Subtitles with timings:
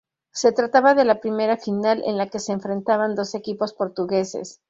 [0.31, 4.59] Se trataba de la primera final en la que se enfrentaban dos equipos portugueses.